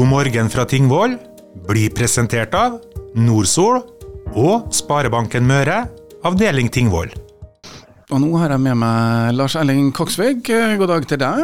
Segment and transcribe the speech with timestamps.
[0.00, 1.12] God morgen fra Tingvoll
[1.68, 2.78] blir presentert av
[3.20, 3.82] Nordsol
[4.32, 5.82] og Sparebanken Møre,
[6.24, 7.10] avdeling Tingvoll.
[8.08, 10.38] Og nå har jeg med meg Lars Erling Koksvig.
[10.80, 11.42] God dag til deg.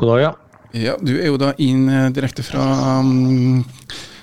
[0.00, 0.30] God dag, ja.
[0.72, 2.64] Ja, Du er jo da inn eh, direkte fra
[3.04, 3.60] um,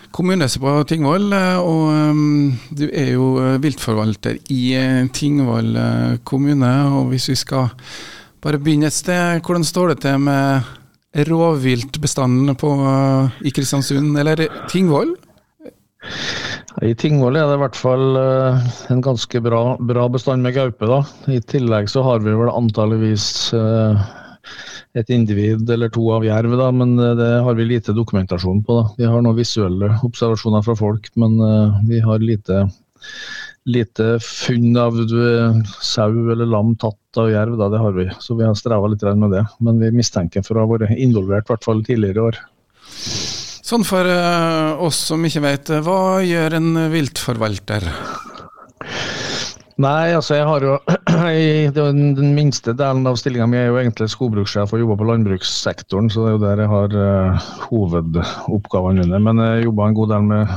[0.09, 1.29] kommunehuset på Tingvoll.
[1.29, 4.63] eh, Og um, du er jo eh, viltforvalter i
[5.13, 5.77] Tingvoll
[6.25, 6.73] kommune.
[6.97, 7.69] Og hvis vi skal
[8.41, 10.78] bare begynne et sted, hvordan står det til med
[11.15, 15.15] rovviltbestanden på, eh, i Kristiansund, eller Tingvoll?
[16.81, 20.85] I Tingvoll er det i hvert fall eh, en ganske bra, bra bestand med gaupe.
[20.85, 21.03] da.
[21.27, 24.05] I tillegg så har vi vel antalligvis eh,
[24.95, 28.79] et individ eller to av jerv, da, men det har vi lite dokumentasjon på.
[28.79, 28.93] da.
[28.97, 31.37] Vi har noen visuelle observasjoner fra folk, men
[31.89, 32.63] vi har lite,
[33.65, 34.95] lite funn av
[35.81, 37.57] sau eller lam tatt av jerv.
[37.57, 39.45] da, Det har vi, så vi har streva litt med det.
[39.59, 42.39] Men vi mistenker for å ha vært involvert, i hvert fall tidligere i år.
[43.69, 47.85] Sånn for eh, oss som ikke vet, hva gjør en viltforvalter?
[49.79, 50.73] Nei, altså jeg har jo
[51.39, 55.07] i den, den minste delen av stillinga mi er jo egentlig skogbrukssjef og jobber på
[55.07, 59.23] landbrukssektoren, så det er jo der jeg har uh, hovedoppgavene under.
[59.29, 60.51] Men jeg jobber en god del med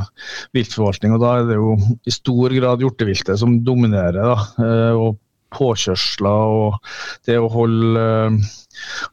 [0.58, 4.18] viltforvaltning, og da er det jo i stor grad hjorteviltet som dominerer.
[4.32, 6.92] da, uh, og påkjørsler og
[7.28, 8.52] det å holde uh,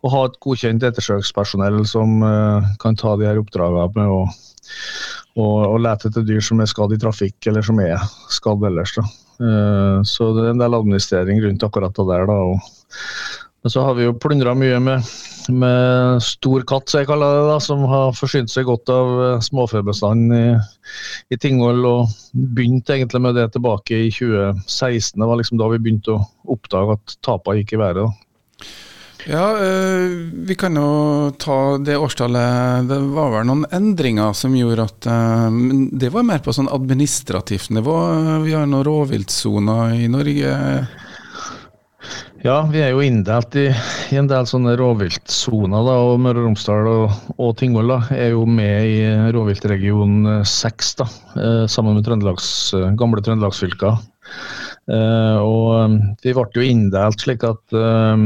[0.02, 2.24] å ha et godkjent ettersøkspersonell som
[2.80, 4.22] kan ta de her oppdragene med å
[5.40, 8.00] og, og lete etter dyr som er skadd i trafikk, eller som er
[8.34, 8.98] skadd ellers.
[8.98, 9.06] da.
[9.40, 12.28] Uh, så det er en del administrering rundt akkurat det der.
[12.28, 12.40] da.
[13.64, 15.08] Men så har vi jo plundra mye med,
[15.52, 19.44] med stor katt, som jeg kaller det, da, som har forsynt seg godt av uh,
[19.44, 20.46] småfebestanden i,
[21.36, 21.84] i Tingvoll.
[21.88, 22.14] Og
[22.56, 25.20] begynte egentlig med det tilbake i 2016.
[25.20, 26.24] Det var liksom da vi begynte å
[26.56, 28.08] oppdage at tapene gikk i været.
[28.08, 28.70] da.
[29.28, 32.88] Ja, øh, vi kan jo ta det årstallet.
[32.88, 35.58] Det var vel noen endringer som gjorde at øh,
[36.00, 37.98] Det var mer på sånn administrativt nivå.
[38.46, 40.56] Vi har noen rovviltsoner i Norge.
[42.40, 43.66] Ja, vi er jo inndelt i,
[44.14, 45.84] i en del sånne rovviltsoner.
[45.84, 49.02] da, og Møre og Romsdal og, og Tingvoll da, er jo med i
[49.36, 52.48] rovviltregion 6, da, eh, sammen med Trøndelags,
[52.80, 54.00] eh, gamle trøndelagsfylker.
[54.90, 58.24] Eh, og eh, vi ble jo inndelt slik at eh,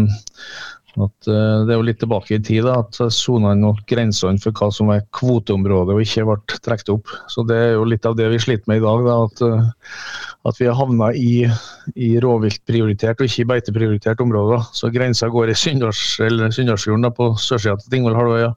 [1.01, 4.69] at uh, Det er jo litt tilbake i tid at sonene og grensene for hva
[4.73, 7.13] som er kvoteområdet og ikke ble trukket opp.
[7.31, 9.07] Så Det er jo litt av det vi sliter med i dag.
[9.07, 11.47] Da, at, uh, at vi har havna i,
[11.95, 14.61] i rovviltprioritert og ikke i beiteprioritert område.
[14.75, 18.53] Så Grensa går i Sunndalsfjorden på sørsida til Tingvollhalvøya.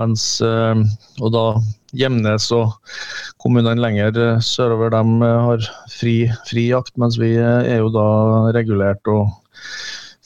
[0.00, 0.80] Mens, uh,
[1.20, 1.44] og da
[1.90, 2.76] Gjemnes og
[3.42, 6.14] kommunene lenger sørover de har fri,
[6.46, 8.04] fri jakt, mens vi er jo da
[8.54, 9.26] regulert og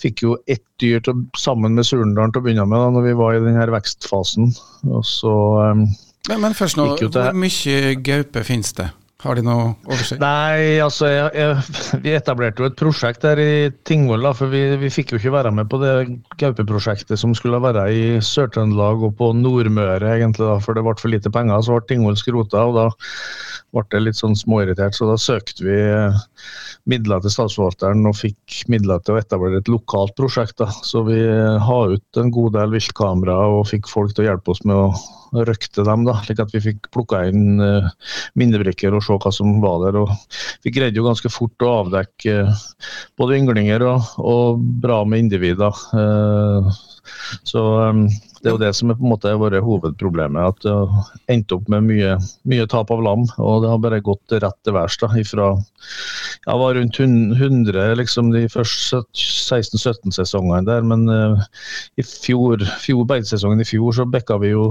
[0.00, 3.14] fikk jo ett dyr til, sammen med Surendalen til å begynne med, da når vi
[3.20, 4.50] var i denne vekstfasen.
[4.90, 5.34] Og så
[5.70, 5.86] um,
[6.30, 8.88] Men, men først nå, hvor mye gaupe finnes det?
[9.24, 10.20] Har de noe oversikt?
[10.20, 13.54] Nei, altså jeg, jeg, Vi etablerte jo et prosjekt der i
[13.88, 15.94] Tingvoll, for vi, vi fikk jo ikke være med på det
[16.40, 21.12] gaupeprosjektet som skulle være i Sør-Trøndelag og på Nordmøre, egentlig, da, for det ble for
[21.12, 21.64] lite penger.
[21.64, 22.86] Så ble Tingvoll skrota, og da
[23.74, 24.96] ble det litt sånn småirritert.
[24.96, 26.20] Så da søkte vi eh,
[26.90, 30.58] midler til statsforvalteren og fikk midler til å etablere et lokalt prosjekt.
[30.60, 30.68] Da.
[30.84, 34.52] Så vi eh, har ut en god del viltkamera og fikk folk til å hjelpe
[34.54, 34.88] oss med å
[35.34, 37.88] røkte dem, da, slik at vi fikk plukka inn uh,
[38.38, 39.98] minnebrikker og se hva som var der.
[40.04, 40.12] og
[40.66, 42.66] Vi greide jo ganske fort å avdekke uh,
[43.20, 45.82] både ynglinger og, og bra med individer.
[45.94, 46.70] Uh,
[47.48, 48.06] så um,
[48.44, 50.52] det er jo det som er på en måte vært hovedproblemet.
[50.52, 53.24] At det har endt opp med mye, mye tap av lam.
[53.40, 54.98] Og det har bare gått rett til værs.
[55.30, 55.46] fra
[56.44, 61.40] jeg var rundt 100 liksom de første 16-17-sesongene der, men uh,
[61.96, 64.66] i fjor, fjor, beitesesongen i fjor så bekka vi jo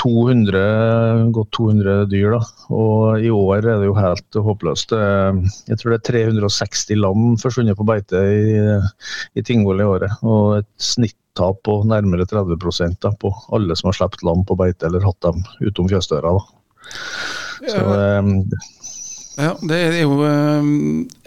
[0.00, 2.32] 200, godt 200 dyr.
[2.32, 2.40] da,
[2.72, 4.96] Og i år er det jo helt håpløst.
[4.96, 6.08] Jeg tror det er
[6.40, 8.60] 360 lam forsvunnet på beite i,
[9.36, 10.16] i Tingvoll i året.
[10.24, 12.56] Og et snittap på nærmere 30
[13.02, 16.34] da, på alle som har sluppet lam på beite eller hatt dem utom fjøsdøra.
[16.36, 16.44] da.
[17.60, 18.20] Så, ja.
[19.40, 20.66] Ja, det er jo eh,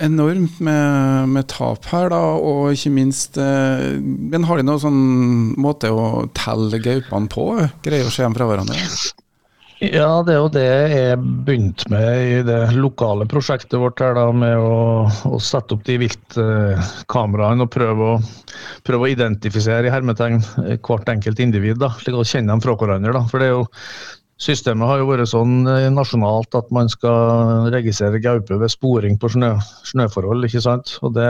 [0.06, 5.04] enormt med, med tap her, da, og ikke minst eh, Men har de noen sånn
[5.62, 7.48] måte å telle gaupene på?
[7.86, 8.78] Greier å se dem fra hverandre?
[9.84, 14.30] Ja, det er jo det jeg begynte med i det lokale prosjektet vårt her da,
[14.32, 18.18] med å, å sette opp de viltkameraene og prøve å,
[18.88, 20.40] prøve å identifisere i hermetegn
[20.88, 21.82] hvert enkelt individ.
[21.84, 23.12] da, slik å kjenne dem fra hverandre.
[23.18, 23.66] da, for det er jo
[24.42, 29.30] Systemet har jo vært sånn eh, nasjonalt at man skal registrere gaupe ved sporing på
[29.30, 29.54] snø,
[29.88, 30.48] snøforhold.
[30.48, 30.96] ikke sant?
[31.06, 31.28] Og det,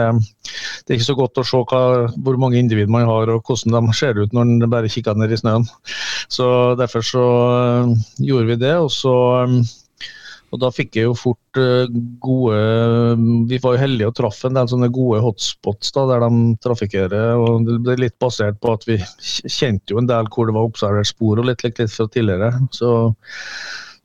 [0.48, 1.82] det, er ikke så godt å se hva,
[2.24, 5.36] hvor mange individ man har og hvordan de ser ut når man bare kikker ned
[5.36, 5.68] i snøen.
[6.32, 6.48] Så
[6.80, 7.24] Derfor så
[7.84, 8.74] uh, gjorde vi det.
[8.80, 9.14] og så
[9.44, 9.60] um,
[10.54, 11.90] og da fikk jeg jo fort uh,
[12.22, 12.58] gode
[13.50, 17.34] Vi var jo heldige og traff en del sånne gode hotspots da, der de trafikkerer.
[17.34, 19.00] og Det ble litt basert på at vi
[19.50, 22.52] kjente jo en del hvor det var observert spor og litt, litt, litt fra tidligere.
[22.76, 22.92] Så,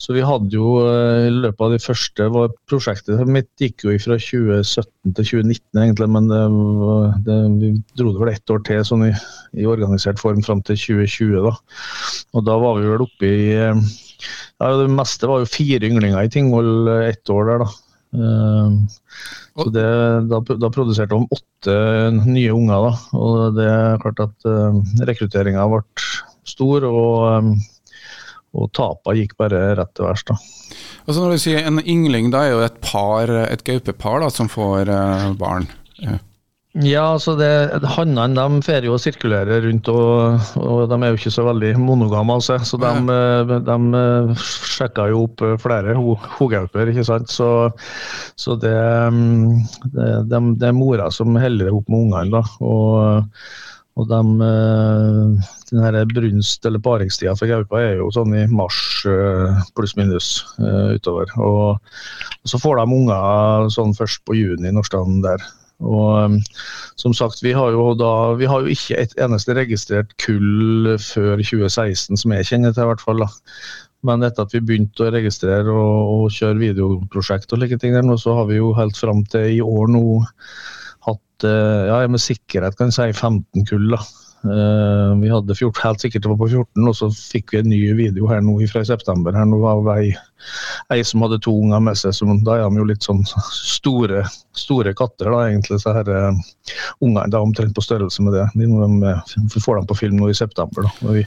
[0.02, 3.94] så, vi hadde jo uh, i løpet av de første var Prosjektet mitt gikk jo
[4.02, 6.44] fra 2017 til 2019 egentlig, men det,
[7.30, 9.14] det, vi dro det vel ett år til sånn i,
[9.54, 11.42] i organisert form fram til 2020.
[11.46, 11.58] da.
[12.34, 16.26] Og da var vi vel oppe i uh, ja, Det meste var jo fire ynglinger
[16.26, 17.70] i Tingvoll ett år der, da.
[18.10, 18.74] Uh,
[19.60, 19.86] så det,
[20.32, 21.76] da, da produserte de åtte
[22.26, 22.88] nye unger.
[22.88, 24.78] da, og Det er klart at eh,
[25.10, 25.82] rekrutteringa ble
[26.48, 27.52] stor, og, um,
[28.56, 30.24] og tapene gikk bare rett til værs.
[31.04, 34.48] Altså når du sier En yngling, da er jo et par, et gaupepar da, som
[34.50, 34.94] får
[35.42, 35.68] barn?
[36.00, 36.18] Ja.
[36.80, 37.48] Ja, altså det,
[37.92, 41.74] Hannene de fer jo og sirkulerer rundt, og, og, de er jo ikke så veldig
[41.82, 42.38] monogame.
[42.40, 42.56] Altså.
[42.64, 42.92] Så de,
[43.50, 47.34] de, de sjekker jo opp flere hogauper, ikke sant.
[47.34, 47.50] Så,
[48.40, 48.78] så det,
[49.92, 52.40] det, de, det, er mora som heller opp med ungene.
[52.40, 53.36] da, og
[54.00, 54.20] og de,
[55.74, 58.78] den her brunst- eller paringstida for gaupa er jo sånn i mars
[59.76, 60.30] pluss-minus
[60.96, 61.34] utover.
[61.36, 64.88] Og, og, så får de unger sånn først på juni, når
[65.26, 65.44] der.
[65.80, 66.40] Og um,
[67.00, 71.40] som sagt, vi har, jo da, vi har jo ikke et eneste registrert kull før
[71.40, 73.24] 2016 som jeg kjenner til, i hvert fall.
[73.24, 73.30] da.
[74.08, 78.08] Men etter at vi begynte å registrere og, og kjøre videoprosjekt og like ting der,
[78.20, 80.04] så har vi jo helt fram til i år nå
[81.08, 83.90] hatt eh, ja, med sikkerhet kan jeg si 15 kull.
[83.96, 84.04] da.
[84.40, 87.70] Uh, vi hadde 14, helt sikkert det var på 14, og så fikk vi en
[87.74, 90.14] ny video her nå fra september her nå var ei,
[90.96, 92.16] ei som hadde to unger med seg.
[92.16, 94.24] Som, da er de jo litt sånn store,
[94.56, 95.82] store katter, da, egentlig.
[95.84, 96.40] så her uh,
[97.04, 98.46] Ungene er omtrent på størrelse med det.
[98.56, 100.88] De, de, får dem på film nå i september.
[100.88, 101.14] da.
[101.18, 101.26] Vi,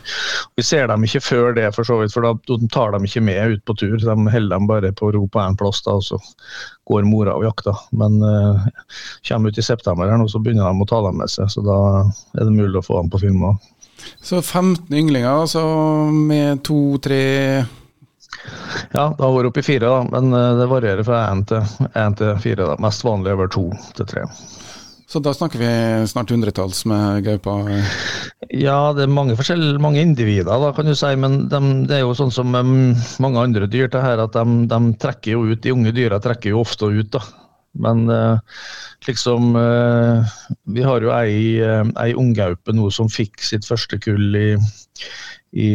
[0.57, 3.59] vi, ser dem ikke før det, for så vidt, for da tar de ikke med
[3.59, 3.99] ut på tur.
[4.01, 6.21] De holder dem bare på ro på én plass, da, og så
[6.89, 7.85] går mora og jakter.
[7.97, 8.65] Men uh,
[9.29, 11.51] kommer ut i september her nå, så begynner de å ta dem med seg.
[11.53, 11.79] så da
[12.39, 13.71] er det mulig å få dem på film òg.
[14.23, 15.63] Så 15 ynglinger, altså
[16.11, 17.23] med to-tre
[18.91, 21.63] Ja, det har vært oppi fire, da, men eh, det varierer fra én til,
[22.19, 22.67] til, fire.
[22.73, 22.77] Da.
[22.83, 23.69] Mest vanlig er vel to
[23.99, 24.25] til tre.
[25.13, 27.59] Så da snakker vi snart hundretalls med gaupa?
[28.49, 31.11] Ja, det er mange forskjellige, mange individer, da, kan du si.
[31.21, 34.63] Men de, det er jo sånn som um, mange andre dyr, det her, at de,
[34.71, 37.13] de, trekker jo ut, de unge dyra trekker jo ofte ut.
[37.13, 37.21] da.
[37.85, 38.41] Men uh,
[39.09, 40.33] liksom uh,
[40.77, 44.49] Vi har jo ei, uh, ei unggaupe nå som fikk sitt første kull i,
[45.53, 45.71] i,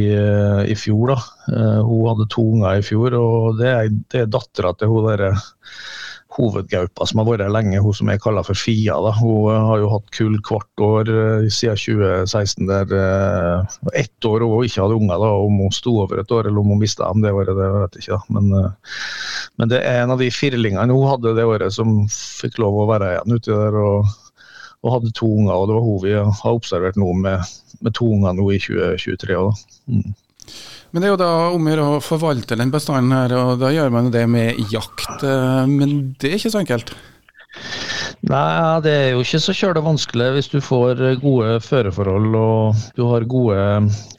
[0.74, 1.13] i fjor.
[1.13, 1.18] da.
[1.85, 5.35] hun hadde to unger i fjor, og det er, det er dattera til hun derre
[6.38, 8.97] hovedgaupa som har vært lenge, hun som jeg kaller for Fia.
[9.03, 9.13] Da.
[9.18, 11.12] Hun eh, har jo hatt kull hvert år
[11.53, 12.68] siden 2016.
[12.69, 12.94] der
[13.97, 16.75] Ett år hun ikke hadde unger, da, om hun sto over et år eller om
[16.75, 18.19] hun mista dem det året, det vet jeg ikke.
[18.19, 18.38] da.
[18.38, 18.77] Men,
[19.57, 22.89] men, det er en av de firlingene hun hadde det året som fikk lov å
[22.91, 23.81] være igjen uti der.
[23.81, 24.15] og,
[24.88, 28.07] og hadde to unger, og det var hun vi har observert nå med, med to
[28.16, 29.36] unger nå i 2023.
[29.36, 29.84] Da.
[29.92, 30.16] Mm.
[30.92, 34.12] Men det er jo da om å forvalte den bestanden her, og da gjør man
[34.13, 35.10] det med jakt.
[35.19, 36.95] Eh, men det er ikke så enkelt?
[38.27, 43.06] Nei, det er jo ikke så kjølig vanskelig hvis du får gode føreforhold og du
[43.07, 43.59] har gode,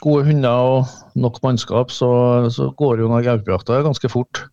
[0.00, 2.08] gode hunder og nok mannskap, så,
[2.55, 4.46] så går jo gaupejakta ganske fort.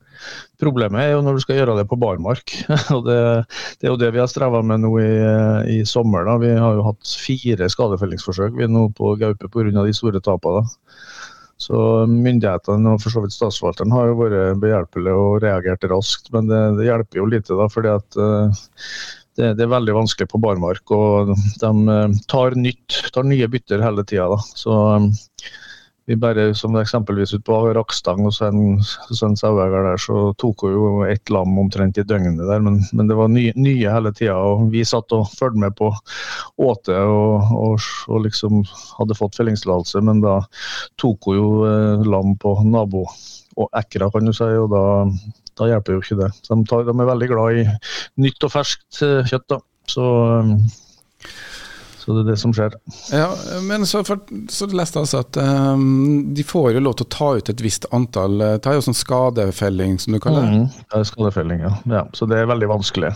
[0.60, 2.52] Problemet er jo når du skal gjøre det på barmark.
[2.96, 3.20] og det,
[3.80, 5.12] det er jo det vi har streva med nå i,
[5.78, 6.28] i sommer.
[6.28, 6.38] Da.
[6.42, 9.72] Vi har jo hatt fire skadefellingsforsøk vi er nå på gaupe pga.
[9.78, 10.66] de store tapene.
[11.62, 11.78] Så
[12.12, 16.60] Myndighetene og for så vidt statsforvalteren har jo vært behjelpelige og reagert raskt, men det,
[16.82, 17.56] det hjelper jo lite.
[17.56, 18.66] da, fordi at uh,
[19.36, 20.96] det, det, er veldig vanskelig på barmark.
[20.96, 24.40] og De uh, tar, nytt, tar nye bytter hele tida.
[24.56, 25.12] Så um,
[26.06, 30.76] vi bare, som eksempelvis ute på Rakstang hos en, en saueeier der, så tok hun
[30.76, 34.36] jo ett lam omtrent i døgnet der, men, men det var nye, nye hele tida.
[34.70, 35.90] Vi satt og fulgte med på
[36.62, 38.62] åte og, og, og, liksom
[39.00, 40.38] hadde fått fellingstillatelse, men da
[41.02, 43.08] tok hun jo eh, lam på nabo
[43.56, 44.86] og ekra, kan du si, og da,
[45.60, 46.32] da hjelper jo ikke det.
[46.48, 47.66] De, de, de, er veldig glad i
[48.26, 49.48] nytt og ferskt eh, kjøtt.
[49.56, 49.60] da.
[49.92, 50.06] Så,
[52.06, 52.76] Så det er det som skjer.
[53.10, 53.32] Ja,
[53.66, 54.20] men så, for,
[54.54, 57.64] så leste jeg altså at um, de får jo lov til å ta ut et
[57.66, 58.38] visst antall.
[58.46, 60.60] Eh, det er jo sånn skadefelling, som du kaller det?
[60.60, 61.74] Mm, det er skadefelling, ja.
[61.96, 62.04] ja.
[62.14, 63.10] Så det er veldig vanskelig.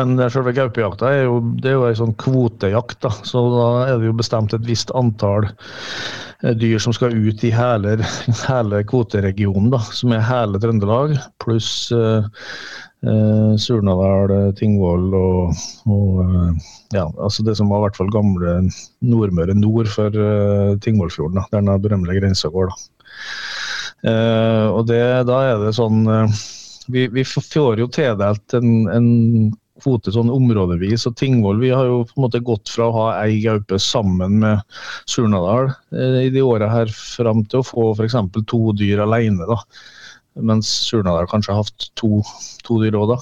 [0.00, 3.12] Men selve gaupejakta er jo, det er jo en sånn kvotejakt, da.
[3.28, 7.52] Så da er det jo bestemt et visst antall eh, dyr som skal ut i
[7.52, 7.98] hele,
[8.48, 12.24] hele kvoteregionen, da, som er hele Trøndelag, pluss uh,
[13.06, 18.56] uh, Surnadal, Tingvoll og, og uh, ja, altså det som var i hvert fall gamle
[19.06, 22.72] Nordmøre nord for eh, Tingvollfjorden, der den berømmelige grensa går.
[22.72, 23.10] da.
[24.10, 26.40] Eh, og det, da er det sånn uh,
[26.90, 29.10] vi, vi, får jo tildelt en, en,
[29.80, 31.06] kvote sånn områdevis.
[31.08, 34.40] og Tingvoll vi har jo på en måte gått fra å ha ei gaupe sammen
[34.42, 34.60] med
[35.08, 38.18] Surnadal eh, i de åra her fram til å få f.eks.
[38.50, 39.46] to dyr alene.
[39.48, 39.56] da,
[40.38, 42.22] Mens Surnadal kanskje har hatt to,
[42.66, 43.20] to dyr òg, da.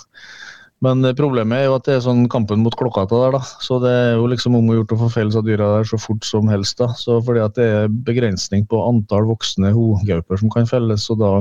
[0.85, 3.41] Men problemet er jo at det er sånn kampen mot klokka der, da.
[3.65, 5.99] Så det er jo liksom om å gjøre å få felles av dyra der så
[5.99, 6.93] fort som helst, da.
[6.95, 11.33] Så fordi at det er begrensning på antall voksne hogauper som kan felles, og da,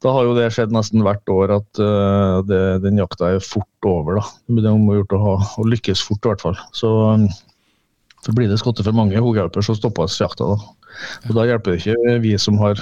[0.00, 3.90] da har jo det skjedd nesten hvert år at uh, det, den jakta er fort
[3.90, 4.26] over, da.
[4.48, 5.36] Det er om å gjøre å,
[5.68, 6.60] lykkes fort, i hvert fall.
[6.72, 7.28] Så, um,
[8.24, 10.72] så blir det skottet for mange hogauper, så stoppes jakta, da.
[11.28, 12.80] Og Da hjelper det ikke vi som har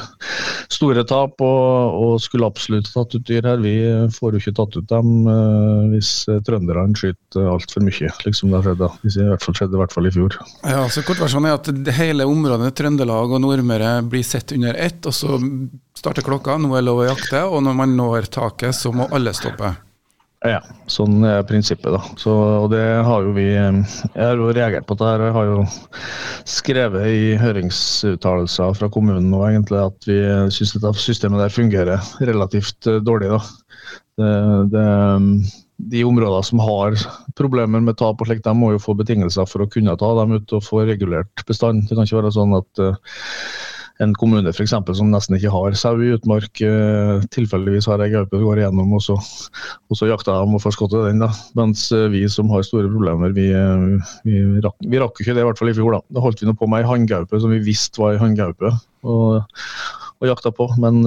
[0.73, 3.62] store tap og, og skulle absolutt tatt ut dyr her.
[3.62, 3.75] Vi
[4.15, 6.12] får jo ikke tatt ut dem uh, hvis
[6.47, 8.83] trønderne skyter altfor mye, slik som det har skjedd.
[8.83, 8.93] Da.
[9.03, 10.38] Hvis det i hvert fall skjedde i hvert fall i fjor.
[10.62, 15.17] Ja, så Kortversjonen er at hele området Trøndelag og Nordmøre blir sett under ett, og
[15.17, 15.41] så
[15.99, 16.59] starter klokka.
[16.61, 19.75] Nå er lov å jakte, og når man når taket, så må alle stoppe.
[20.47, 21.90] Ja, sånn er prinsippet.
[21.90, 21.99] da.
[22.21, 25.25] Så, og det har jo vi Jeg har jo reagert på det her.
[25.26, 25.64] Jeg har jo
[26.47, 30.18] skrevet i høringsuttalelser fra kommunen nå egentlig at vi
[30.54, 33.33] syns dette systemet der fungerer relativt eh, dårlig.
[33.35, 33.40] da.
[34.18, 34.30] Det,
[34.75, 34.87] det,
[35.78, 36.95] de områdene som har
[37.38, 40.38] problemer med tap, og slikt, de må jo få betingelser for å kunne ta dem
[40.38, 41.87] ut og få regulert bestand.
[41.87, 42.99] Det kan ikke være sånn at uh,
[44.02, 48.12] en kommune for eksempel, som nesten ikke har sau i utmark, uh, tilfeldigvis har ei
[48.12, 49.17] gaupe går igjennom, og så,
[49.90, 51.23] og så jakter de og får den.
[51.25, 51.31] da.
[51.59, 53.50] Mens uh, vi som har store problemer, vi,
[54.28, 55.99] vi, rakk, vi rakk ikke det, i hvert fall i fjor.
[55.99, 58.73] Da Da holdt vi nå på med ei hanngaupe som vi visste var ei hanngaupe,
[59.02, 59.62] og,
[60.19, 60.71] og jakta på.
[60.78, 61.02] Men,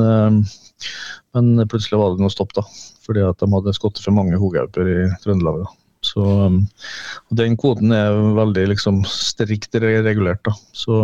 [1.36, 2.66] men plutselig var det noe stopp, da.
[3.08, 5.64] Fordi at de hadde skutt for mange hogauper i Trøndelag.
[5.64, 5.78] da.
[6.02, 10.42] Så, og Den kvoten er veldig liksom, strikt regulert.
[10.48, 10.56] da.
[10.74, 10.98] Så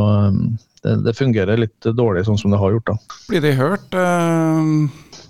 [0.87, 2.93] det, det, fungerer litt dårlig sånn som det har gjort.
[2.93, 3.19] da.
[3.27, 3.87] Blir de hørt?
[3.91, 4.87] Uh,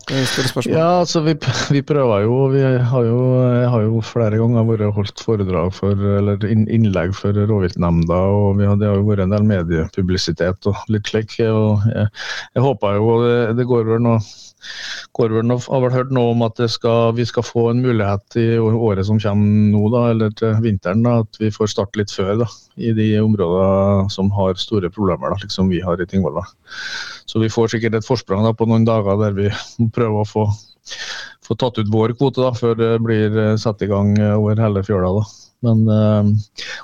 [0.07, 1.33] ja, altså vi,
[1.75, 2.35] vi, prøver jo.
[2.53, 3.17] Vi har jo,
[3.73, 8.19] har jo flere ganger vært holdt foredrag for, eller innlegg for rovviltnemnda.
[8.37, 11.35] og vi har, Det har jo vært en del mediepublisitet og litt slik.
[11.49, 12.07] og Jeg,
[12.55, 14.21] jeg håper jo det, det går vel noe
[15.17, 19.05] noe, har vel hørt noe om at skal, vi skal få en mulighet i året
[19.07, 22.49] som kommer nå, da, eller til vinteren, da, at vi får starte litt før da,
[22.77, 26.41] i de områdene som har store problemer, da, liksom vi har i Tingvoll.
[27.25, 29.49] Så vi får sikkert et forsprang da, på noen dager der vi
[29.95, 30.47] prøver å få,
[31.45, 34.59] få tatt ut vår kvote da, før det blir eh, satt i gang eh, over
[34.61, 35.13] hele fjøla.
[35.19, 35.27] da.
[35.65, 36.31] Men øh,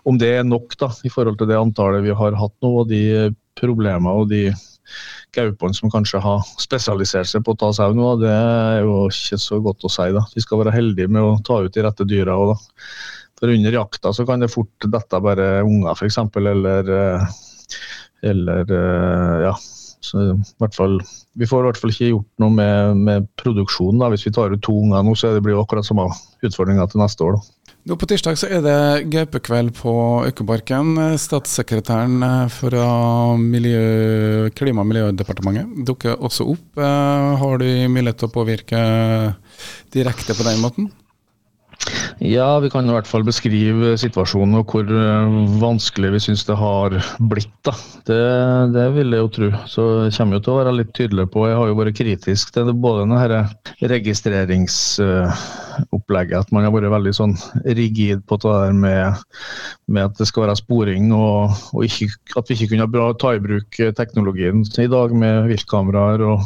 [0.09, 2.89] om det er nok da, i forhold til det antallet vi har hatt nå, og
[2.89, 4.47] de problemer og de
[5.35, 9.39] gaupene som kanskje har spesialisert seg på å ta sau nå, det er jo ikke
[9.41, 10.07] så godt å si.
[10.15, 10.23] da.
[10.35, 12.87] Vi skal være heldige med å ta ut de rette dyra òg, da.
[13.43, 17.39] For under jakta så kan det fort dette bare unger, f.eks., eller, eh,
[18.31, 19.55] eller eh, ja.
[20.03, 20.97] Så i hvert fall,
[21.39, 24.01] vi får i hvert fall ikke gjort noe med, med produksjonen.
[24.03, 24.09] da.
[24.11, 26.09] Hvis vi tar ut to unger nå, så blir det akkurat samme
[26.43, 27.39] utfordringa til neste år.
[27.39, 27.62] da.
[27.83, 29.93] Nå På tirsdag så er det gaupekveld på
[30.29, 30.95] Økebarken.
[31.19, 32.85] Statssekretæren fra
[33.35, 36.63] miljø, Klima- og miljødepartementet dukker også opp.
[36.79, 38.83] Eh, har du mulighet til å påvirke
[39.91, 40.87] direkte på den måten?
[42.21, 45.27] Ja, vi kan i hvert fall beskrive situasjonen og hvor eh,
[45.61, 46.89] vanskelig vi syns det har
[47.31, 47.57] blitt.
[47.65, 47.73] da.
[48.07, 48.23] Det,
[48.75, 49.47] det, vil jeg jo tro.
[49.71, 49.81] Så
[50.17, 52.99] kommer jo til å være litt tydelig på Jeg har jo vært kritisk til både
[53.05, 53.41] denne
[53.93, 58.99] registreringsopplegget, at man har vært veldig sånn rigid på det der med,
[59.87, 61.37] med at det skal være sporing, og,
[61.73, 66.19] og ikke, at vi ikke kunne ta i bruk teknologien i dag med viltkameraer.
[66.33, 66.39] og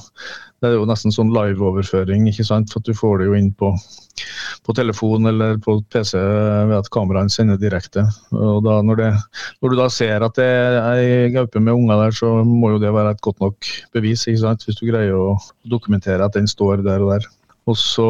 [0.61, 2.71] det er jo nesten sånn live-overføring, ikke sant?
[2.73, 3.69] for at du får det jo inn på,
[4.65, 8.07] på telefon eller på PC ved at kameraene sender direkte.
[8.33, 9.11] Og da, når, det,
[9.61, 12.81] når, du da ser at det er ei gaupe med unger der, så må jo
[12.81, 14.65] det være et godt nok bevis, ikke sant?
[14.65, 15.35] hvis du greier å
[15.69, 17.29] dokumentere at den står der og der.
[17.67, 18.07] Og så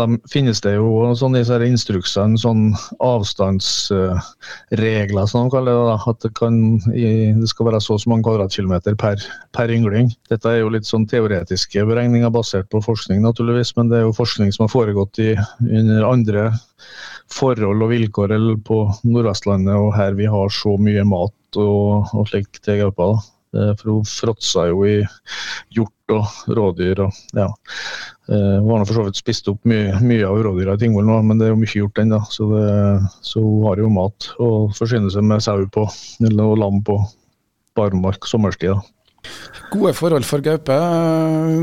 [0.00, 2.62] de, finnes det jo sånn disse instruksene sånn
[3.04, 5.84] avstandsregler, som de kaller det.
[5.90, 5.96] Da.
[6.14, 6.54] At det, kan,
[6.88, 9.16] det, skal være så og så mange kvadratkilometer per,
[9.56, 10.06] per, yngling.
[10.32, 14.16] Dette er jo litt sånn teoretiske beregninger basert på forskning, naturligvis, men det er jo
[14.16, 15.30] forskning som har foregått i,
[15.68, 16.42] under andre
[17.32, 18.28] forhold og vilkår
[18.64, 23.08] på Nordvestlandet, og her vi har så mye mat og, og slikt til gaupa.
[23.54, 24.96] For hun fråtsa jo i
[25.74, 27.04] hjort og rådyr.
[27.06, 27.48] og ja.
[28.28, 31.40] Hun har for så vidt spist opp mye, mye av rådyra i Tingvoll nå, men
[31.40, 32.20] det er jo mye hjort ennå.
[32.32, 32.48] Så,
[33.24, 35.86] så hun har jo mat og forsyne seg med sau på,
[36.24, 36.98] eller lam på
[37.78, 38.74] barmark sommerstid.
[39.72, 40.76] Gode forhold for gaupe,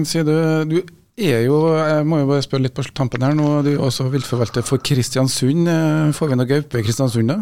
[0.10, 0.36] sier du.
[0.72, 0.80] Du
[1.22, 4.08] er jo, jeg må jo bare spørre litt på tampen her, nå du er også
[4.10, 5.70] viltforvalter for Kristiansund.
[6.18, 7.42] Får vi noe gaupe i Kristiansund da?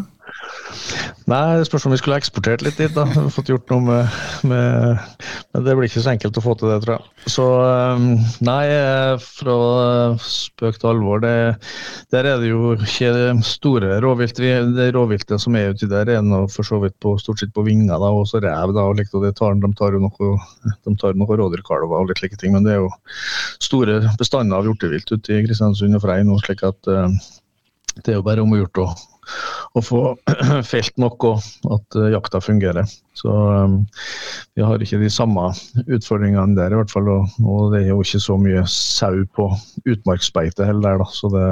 [1.30, 2.92] Nei, det spørs om vi skulle eksportert litt dit.
[2.94, 4.14] da, Fått gjort noe med,
[4.50, 5.02] med,
[5.52, 7.30] Men det blir ikke så enkelt å få til det, tror jeg.
[7.30, 8.06] Så um,
[8.46, 8.64] nei,
[9.22, 9.56] fra
[10.24, 11.22] spøk til alvor.
[11.22, 11.34] Det,
[12.14, 13.12] der er det jo ikke
[13.46, 14.40] store råvilt.
[14.40, 17.66] Det råviltet som er uti der, er nå for så vidt på, stort sett på
[17.66, 18.74] vinger da, og så rev.
[18.74, 20.32] da, og likt, og tar, De tar jo noe,
[20.72, 22.56] de tar noe rådyrkalver og litt slike ting.
[22.56, 22.90] Men det er jo
[23.62, 27.06] store bestander av hjortevilt ute i Kristiansund og Frei nå, slik at uh,
[28.00, 28.92] det er jo bare om å gjøre å
[29.76, 30.00] å få
[30.72, 32.88] felt nok og at uh, jakta fungerer.
[33.16, 33.80] Så um,
[34.56, 35.50] vi har ikke de samme
[35.86, 37.10] utfordringene der, i hvert fall.
[37.12, 39.50] Og, og det er jo ikke så mye sau på
[39.84, 41.08] utmarksbeite heller der, da.
[41.14, 41.44] Så det,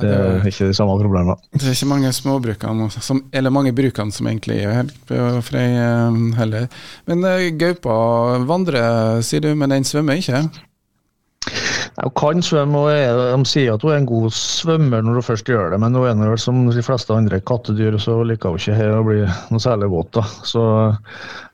[0.00, 1.38] det er ikke de samme problemene.
[1.54, 5.64] Det er ikke mange småbrukene, som, eller mange brukene som egentlig er helt frie Frei
[6.40, 6.68] heller.
[7.08, 7.96] Men uh, gaupa
[8.48, 10.44] vandrer, sier du, men den svømmer ikke?
[12.00, 15.48] Hun kan svømme, og de sier at hun er en god svømmer når hun først
[15.50, 18.88] gjør det, men hun er vel som de fleste andre kattedyr, så liker hun ikke
[18.96, 20.12] å bli noe særlig våt.
[20.16, 20.24] da.
[20.48, 20.64] Så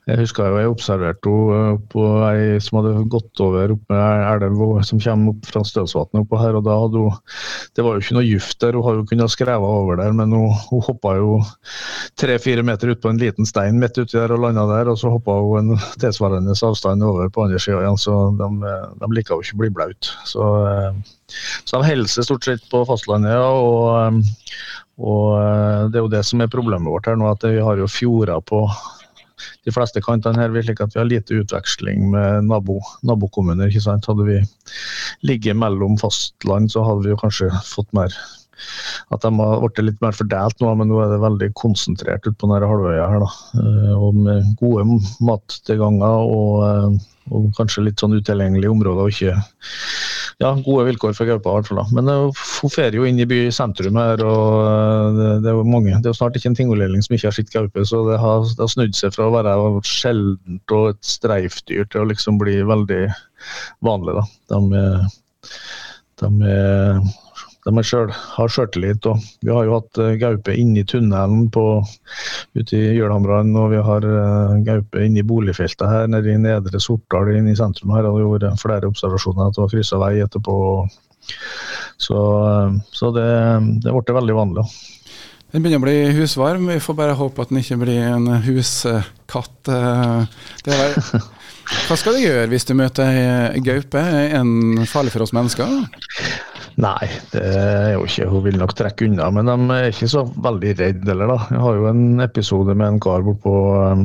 [0.09, 4.83] jeg husker jeg observerte henne eh, på ei som hadde gått over opp med elva
[4.87, 6.57] som kommer opp fra Stølsvatnet oppå her.
[6.57, 7.19] og da hadde hun,
[7.77, 10.33] Det var jo ikke noe gift der, hun hadde jo kunnet skreve over der, men
[10.33, 11.37] hun, hun hoppa jo
[12.21, 14.89] tre-fire meter ut på en liten stein midt uti der og landa der.
[14.89, 18.51] Og så hoppa hun en tilsvarende avstand over på andre sida igjen, så de,
[19.05, 20.13] de liker jo ikke å bli blaut.
[20.29, 21.17] Så, eh,
[21.69, 23.37] så de holder seg stort sett på fastlandet.
[23.37, 24.23] og eh,
[24.99, 27.87] og Det er jo det som er problemet vårt her nå, at vi har jo
[27.87, 28.65] fjorder på
[29.67, 33.69] de fleste kantene her, slik at vi har lite utveksling med nabo, nabokommuner.
[33.69, 34.09] ikke sant?
[34.11, 34.41] Hadde vi
[35.27, 38.15] ligget mellom fastland, så hadde vi jo kanskje fått mer
[39.15, 42.35] at de har blitt litt mer fordelt nå, men nå er det veldig konsentrert ute
[42.35, 43.23] på denne halvøya her.
[43.23, 43.31] da,
[43.63, 44.85] eh, og Med gode
[45.21, 46.99] mattilganger og, eh,
[47.31, 49.03] og kanskje litt sånn utilgjengelige områder.
[49.03, 49.37] og ikke
[50.39, 51.51] ja, gode vilkår for gaupa.
[51.51, 51.95] i hvert fall.
[51.97, 55.97] Men hun fer jo inn i by sentrum her, og eh, det, er jo mange.
[55.97, 58.47] Det er jo snart ikke en tingoldeling som ikke har sett gaupe, så det har,
[58.47, 59.57] det har, snudd seg fra å være
[59.89, 63.03] sjeldent og et streifdyr til å liksom bli veldig
[63.87, 64.19] vanlig.
[64.21, 64.27] da.
[64.55, 64.85] De,
[66.23, 67.03] de er
[67.67, 69.07] de selv, har sjøltillit.
[69.45, 71.65] Vi har jo hatt uh, gaupe inni tunnelen på,
[72.59, 77.35] ute i Jølhamran, og vi har uh, gaupe inni boligfeltet her nede i Nedre Sortdal
[77.35, 77.95] inne i sentrum.
[77.97, 80.59] Her har det vært flere observasjoner at det var kryssa vei etterpå.
[81.99, 83.29] Så, uh, så det,
[83.85, 84.69] det ble veldig vanlig.
[85.49, 86.69] Den begynner å bli husvarm.
[86.69, 89.71] Vi får bare håpe at den ikke blir en huskatt.
[91.89, 94.01] Hva skal du gjøre hvis du møter gaupe?
[94.01, 95.73] Er den farlig for oss mennesker?
[96.79, 98.27] Nei, det er jo ikke.
[98.31, 99.27] Hun vil nok trekke unna.
[99.35, 101.39] Men de er ikke så veldig redde heller, da.
[101.51, 104.05] Jeg har jo en episode med en kar bortpå um,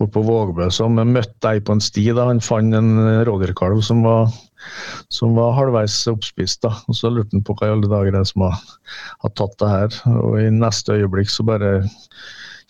[0.00, 2.06] bort på Vågbø som møtte ei på en sti.
[2.16, 2.30] da.
[2.30, 2.94] Han fant en
[3.28, 4.32] rådyrkalv som var,
[5.12, 6.62] som var halvveis oppspist.
[6.64, 6.72] da.
[6.88, 8.64] Og Så lurte han på hva i alle dager det er som har,
[9.26, 10.00] har tatt det her.
[10.24, 11.74] Og i neste øyeblikk så bare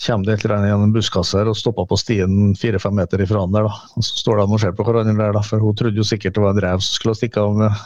[0.00, 3.52] kommer det et eller annet gjennom busskasser og stopper på stien fire-fem meter ifra han
[3.54, 3.68] der.
[3.68, 3.92] da.
[3.96, 6.38] Og Så står de og ser på hverandre der, da, for hun trodde jo sikkert
[6.38, 7.84] det var en rev som skulle stikke av med,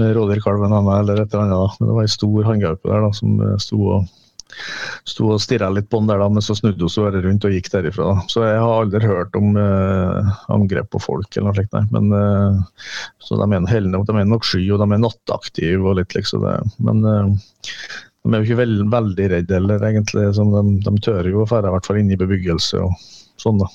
[0.00, 1.56] med rådyrkalven eller et eller annet.
[1.56, 1.74] da.
[1.80, 4.08] Men det var ei stor hanngaupe der da, som eh, sto og
[5.08, 7.54] sto og stirra litt på den der, da, men så snudde hun seg rundt og
[7.54, 8.10] gikk derifra.
[8.12, 8.26] Da.
[8.32, 11.76] Så jeg har aldri hørt om eh, angrep på folk eller noe slikt.
[11.76, 11.84] Nei.
[11.94, 12.90] Men, eh,
[13.24, 16.44] så de er, helne, de er nok sky og de er nattaktive og litt liksom
[16.46, 16.58] det.
[16.84, 17.32] Men eh,
[18.28, 20.28] de er jo ikke veld, veldig redde heller, egentlig.
[20.36, 23.08] De, de, tør jo å dra i hvert fall inn i bebyggelse og
[23.40, 23.68] sånn, da.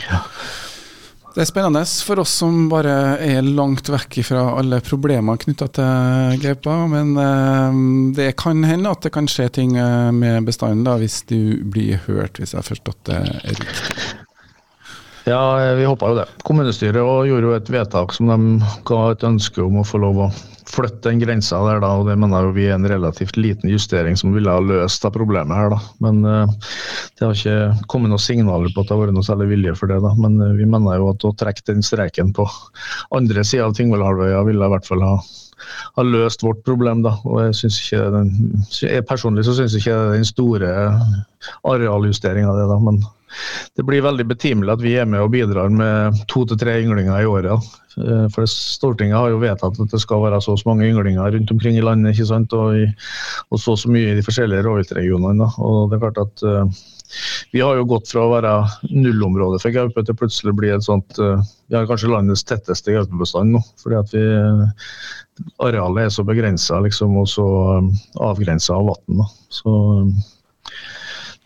[0.00, 0.20] Ja.
[1.30, 6.40] Det er spennende for oss som bare er langt vekk fra alle problemer knytta til
[6.42, 6.78] gaupa.
[6.90, 7.76] Men uh,
[8.16, 12.00] det kan hende at det kan skje ting eh, med bestanden da, hvis du blir
[12.08, 14.10] hørt, hvis jeg har forstått det riktig.
[15.28, 16.26] Ja, vi håpa jo det.
[16.42, 20.30] Kommunestyret gjorde jo et vedtak som de ga et ønske om å få lov å
[20.70, 24.16] flytte den grensa der, da, og det mener jo vi er en relativt liten justering
[24.18, 25.74] som ville ha løst det problemet her.
[25.74, 25.80] da.
[26.04, 26.72] Men uh,
[27.18, 29.92] det har ikke kommet noen signaler på at det har vært noe særlig vilje for
[29.92, 30.00] det.
[30.04, 30.14] da.
[30.20, 32.46] Men uh, vi mener jo at å trekke den streken på
[33.16, 35.14] andre sida av Tingvollhalvøya ville i hvert fall ha,
[35.98, 37.04] ha løst vårt problem.
[37.06, 38.34] da, og jeg synes ikke den,
[38.80, 40.74] jeg Personlig så syns jeg ikke det er den store
[41.66, 43.02] arealjusteringa det, da, men
[43.76, 47.22] det blir veldig betimelig at vi er med og bidrar med to til tre ynglinger
[47.22, 47.70] i året.
[47.98, 51.34] Eh, for Stortinget har jo vedtatt at det skal være så og så mange ynglinger
[51.34, 52.54] rundt omkring i landet, ikke sant?
[52.56, 52.86] Og, i,
[53.50, 55.50] og så og så mye i de forskjellige rovviltregionene.
[55.58, 56.82] Og det er klart at uh,
[57.54, 58.54] vi har jo gått fra å være
[58.90, 63.56] nullområde for gaupe til plutselig bli et sånt uh, Vi har kanskje landets tetteste gaupebestand
[63.56, 63.62] nå.
[63.82, 64.26] fordi at vi
[65.62, 67.46] arealet er så begrensa liksom, og så
[68.20, 69.24] avgrensa av vann.
[69.48, 69.72] Så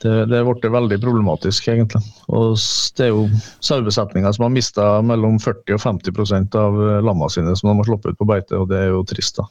[0.04, 2.02] det, er veldig problematisk, egentlig.
[2.28, 2.58] Og
[2.98, 3.24] det er jo
[3.64, 7.88] sauebesetninger som har mista mellom 40 og 50 av uh, lammene sine som de har
[7.88, 9.40] sluppet ut på beite, og det er jo trist.
[9.40, 9.48] da.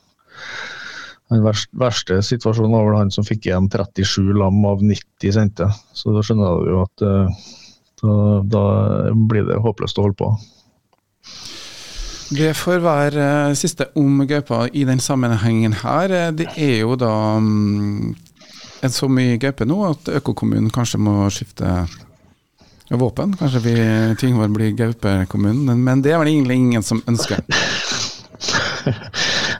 [1.33, 1.43] Den
[1.81, 5.69] verste, situasjonen var vel han som fikk igjen 37 lam av 90 sendte.
[5.97, 7.45] Så da skjønner du jo at uh,
[8.03, 8.17] da,
[8.53, 8.65] da
[9.15, 10.33] blir det håpløst å holde på.
[12.33, 16.13] Det får være uh, siste om gaupa i den sammenhengen her.
[16.13, 17.13] Eh, det er jo da
[18.83, 21.85] um, en så mye gaupe nå at økokommunen kanskje må skifte
[22.93, 23.33] våpen.
[23.39, 23.75] Kanskje vi
[24.19, 27.41] Tingvoll blir gaupekommunen, men det er vel egentlig ingen som ønsker.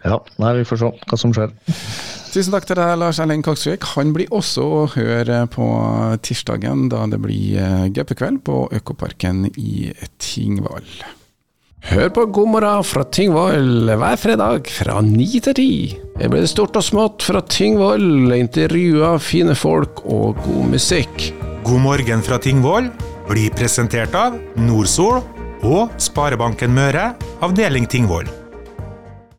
[0.10, 1.56] ja, nei, vi får se hva som skjer.
[2.34, 3.86] Tusen takk til deg, Lars Erling Koksvik.
[3.94, 5.68] Han blir også å høre på
[6.26, 10.90] tirsdagen, da det blir gaupekveld på Økoparken i Tingvoll.
[11.84, 15.72] Hør på God morgen fra Tyngvoll hver fredag fra ni til ti.
[16.16, 21.26] Det blir stort og smått fra Tyngvoll, intervjuer fine folk og god musikk.
[21.68, 22.88] God morgen fra Tingvoll
[23.28, 25.20] blir presentert av Nordsol
[25.68, 27.12] og Sparebanken Møre,
[27.44, 28.32] avdeling Tingvoll.